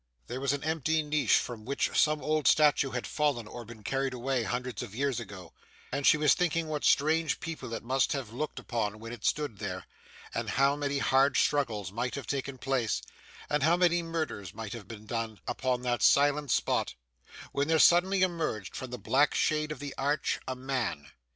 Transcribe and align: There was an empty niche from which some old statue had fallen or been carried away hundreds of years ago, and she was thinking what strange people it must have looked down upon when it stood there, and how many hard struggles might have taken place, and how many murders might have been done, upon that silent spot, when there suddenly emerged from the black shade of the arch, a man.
There 0.25 0.41
was 0.41 0.51
an 0.51 0.63
empty 0.63 1.03
niche 1.03 1.35
from 1.37 1.63
which 1.63 1.91
some 1.93 2.23
old 2.23 2.47
statue 2.47 2.89
had 2.89 3.05
fallen 3.05 3.45
or 3.47 3.63
been 3.65 3.83
carried 3.83 4.15
away 4.15 4.41
hundreds 4.41 4.81
of 4.81 4.95
years 4.95 5.19
ago, 5.19 5.53
and 5.91 6.07
she 6.07 6.17
was 6.17 6.33
thinking 6.33 6.65
what 6.67 6.83
strange 6.83 7.39
people 7.39 7.71
it 7.75 7.83
must 7.83 8.11
have 8.13 8.33
looked 8.33 8.55
down 8.55 8.61
upon 8.65 8.99
when 8.99 9.13
it 9.13 9.23
stood 9.23 9.59
there, 9.59 9.85
and 10.33 10.49
how 10.49 10.75
many 10.75 10.97
hard 10.97 11.37
struggles 11.37 11.91
might 11.91 12.15
have 12.15 12.25
taken 12.25 12.57
place, 12.57 13.03
and 13.47 13.61
how 13.61 13.77
many 13.77 14.01
murders 14.01 14.55
might 14.55 14.73
have 14.73 14.87
been 14.87 15.05
done, 15.05 15.39
upon 15.47 15.83
that 15.83 16.01
silent 16.01 16.49
spot, 16.49 16.95
when 17.51 17.67
there 17.67 17.77
suddenly 17.77 18.23
emerged 18.23 18.75
from 18.75 18.89
the 18.89 18.97
black 18.97 19.35
shade 19.35 19.71
of 19.71 19.77
the 19.77 19.93
arch, 19.99 20.39
a 20.47 20.55
man. 20.55 21.11